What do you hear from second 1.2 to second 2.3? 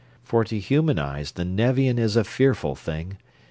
the Nevian is a